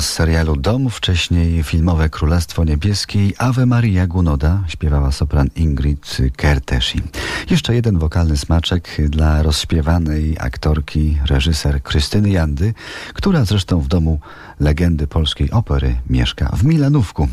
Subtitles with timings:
[0.00, 6.98] z serialu Dom, wcześniej filmowe Królestwo Niebieskiej Ave Maria Gunoda śpiewała sopran Ingrid Kertészy.
[7.50, 12.74] Jeszcze jeden wokalny smaczek dla rozśpiewanej aktorki, reżyser Krystyny Jandy,
[13.14, 14.20] która zresztą w domu
[14.60, 17.28] legendy polskiej opery mieszka w Milanówku.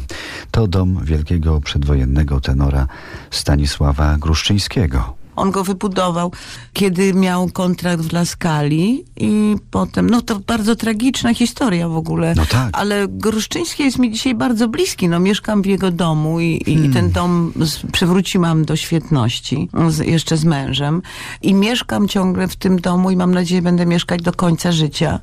[0.52, 2.88] To dom wielkiego przedwojennego tenora
[3.32, 5.19] Stanisława Gruszczyńskiego.
[5.36, 6.32] On go wybudował,
[6.74, 12.34] kiedy miał kontrakt w Laskali i potem, no to bardzo tragiczna historia w ogóle.
[12.36, 12.70] No tak.
[12.74, 15.10] Ale Gruszczyński jest mi dzisiaj bardzo bliski.
[15.10, 16.86] No mieszkam w jego domu i, Hmm.
[16.86, 21.02] i ten dom z, przywróciłam do świetności, z, jeszcze z mężem.
[21.42, 25.20] I mieszkam ciągle w tym domu i mam nadzieję, będę mieszkać do końca życia,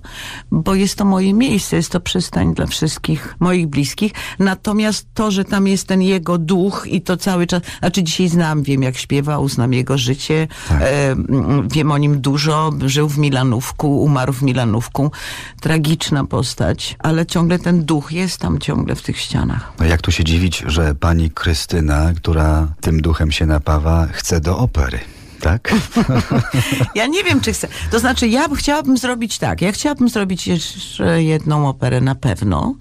[0.50, 4.12] bo jest to moje miejsce, jest to przystań dla wszystkich moich bliskich.
[4.38, 8.62] Natomiast to, że tam jest ten jego duch i to cały czas, znaczy dzisiaj znam,
[8.62, 10.05] wiem jak śpiewał, znam jego życie,
[10.68, 10.82] Tak.
[10.82, 15.10] e, mm, wiem o nim dużo, żył w Milanówku, umarł w Milanówku.
[15.60, 19.72] Tragiczna postać, ale ciągle ten duch jest tam ciągle w tych ścianach.
[19.78, 24.58] No jak tu się dziwić, że pani Krystyna, która tym duchem się napawa, chce do
[24.58, 24.98] opery.
[25.40, 25.74] Tak?
[26.94, 27.68] Ja nie wiem, czy chcę.
[27.90, 29.62] To znaczy, ja chciałabym zrobić tak.
[29.62, 32.74] Ja chciałabym zrobić jeszcze jedną operę na pewno,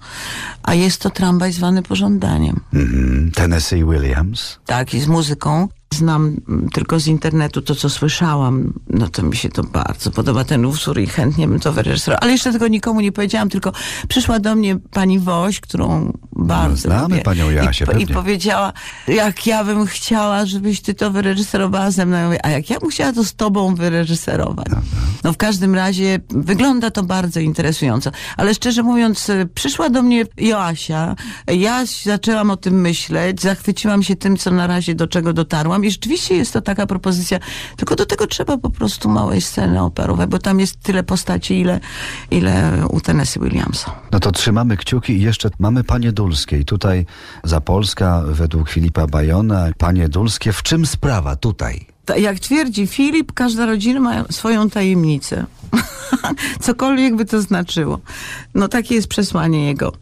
[0.62, 2.60] a jest to tramwaj zwany pożądaniem.
[2.74, 3.30] Mhm.
[3.34, 4.58] Tennessee Williams.
[4.66, 5.68] Tak, i z muzyką.
[5.94, 6.36] Znam
[6.72, 8.72] tylko z internetu to, co słyszałam.
[8.90, 12.18] No to mi się to bardzo podoba, ten utwór i chętnie bym to wyreżyserował.
[12.22, 13.72] Ale jeszcze tego nikomu nie powiedziałam, tylko
[14.08, 17.22] przyszła do mnie pani Woś, którą bardzo znamy lubię.
[17.22, 18.06] panią Jasię, I, I pewnie.
[18.06, 18.72] powiedziała,
[19.08, 22.16] jak ja bym chciała, żebyś ty to wyreżyserowała ze mną.
[22.16, 24.66] Ja mówię, a jak ja bym chciała to z tobą wyreżyserować.
[25.24, 28.10] No w każdym razie wygląda to bardzo interesująco.
[28.36, 31.14] Ale szczerze mówiąc, y, przyszła do mnie Joasia,
[31.46, 35.90] ja zaczęłam o tym myśleć, zachwyciłam się tym, co na razie do czego dotarłam i
[35.90, 37.38] rzeczywiście jest to taka propozycja,
[37.76, 41.80] tylko do tego trzeba po prostu małej sceny operowej, bo tam jest tyle postaci, ile,
[42.30, 43.90] ile u Tennessee Williamsa.
[44.12, 46.25] No to trzymamy kciuki i jeszcze mamy Panie Dulskie.
[46.60, 47.06] I tutaj
[47.44, 49.68] za Polska według Filipa Bajona.
[49.78, 51.86] Panie Dulskie, w czym sprawa tutaj?
[52.04, 55.46] Ta- Jak twierdzi Filip, każda rodzina ma swoją tajemnicę.
[56.60, 58.00] Cokolwiek by to znaczyło.
[58.54, 59.92] No takie jest przesłanie jego,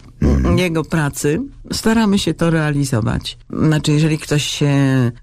[0.56, 1.42] jego pracy.
[1.72, 3.38] Staramy się to realizować.
[3.50, 4.66] Znaczy, jeżeli ktoś się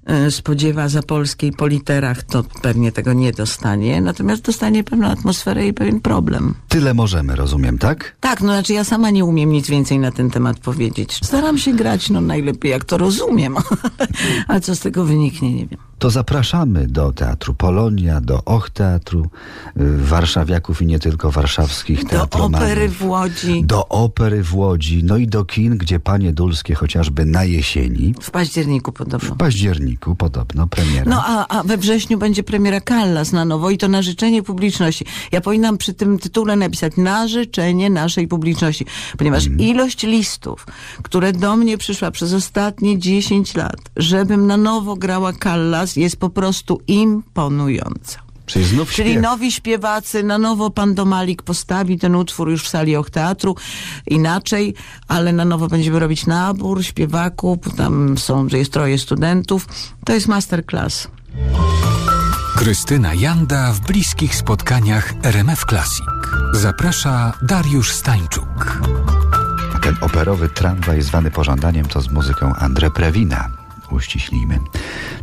[0.05, 4.01] e, spodziewa za polskiej po literach, to pewnie tego nie dostanie.
[4.01, 6.53] Natomiast dostanie pewną atmosferę i pewien problem.
[6.67, 8.15] Tyle możemy, rozumiem, tak?
[8.19, 11.19] Tak, no znaczy ja sama nie umiem nic więcej na ten temat powiedzieć.
[11.23, 13.55] Staram się grać no najlepiej jak to rozumiem.
[14.47, 15.79] A co z tego wyniknie, nie wiem.
[15.99, 22.09] To zapraszamy do Teatru Polonia, do Och Teatru, y, warszawiaków i nie tylko warszawskich Do
[22.09, 22.61] teatromanów.
[22.61, 23.63] opery w Łodzi.
[23.65, 28.31] Do opery w Łodzi, no i do kin, gdzie Panie Dulskie chociażby na jesieni, W
[28.31, 29.35] październiku podobno.
[29.35, 31.05] w październiku podobno premiera.
[31.11, 35.05] No a, a we wrześniu będzie premiera Callas na nowo i to na życzenie publiczności.
[35.31, 38.85] Ja powinnam przy tym tytule napisać na życzenie naszej publiczności,
[39.17, 40.65] ponieważ ilość listów,
[41.03, 46.29] które do mnie przyszła przez ostatnie 10 lat, żebym na nowo grała Callas jest po
[46.29, 48.19] prostu imponująca.
[48.51, 49.23] Czyli znów Czyli śpiew.
[49.23, 53.55] nowi śpiewacy, na nowo pan Domalik postawi ten utwór już w sali Och Teatru,
[54.07, 54.73] inaczej,
[55.07, 59.67] ale na nowo będziemy robić nabór śpiewaków, tam są, jest troje studentów.
[60.05, 61.07] To jest masterclass.
[62.57, 66.05] Krystyna Janda w bliskich spotkaniach RMF Classic.
[66.53, 68.81] Zaprasza Dariusz Stańczuk.
[69.81, 73.60] Ten operowy tramwaj zwany pożądaniem to z muzyką André Prewina.
[73.91, 74.59] Uściślijmy.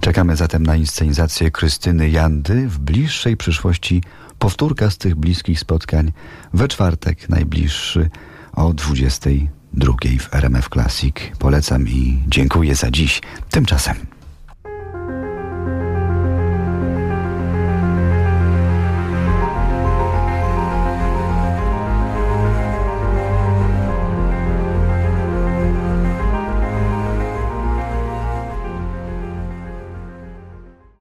[0.00, 4.02] Czekamy zatem na inscenizację Krystyny Jandy w bliższej przyszłości.
[4.38, 6.12] Powtórka z tych bliskich spotkań
[6.52, 8.10] we czwartek najbliższy
[8.52, 11.16] o 22 w RMF Classic.
[11.38, 13.20] Polecam i dziękuję za dziś.
[13.50, 14.17] Tymczasem.